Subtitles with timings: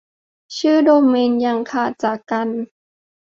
[0.57, 2.47] ชื่อโดเมนยังขาดจากกัน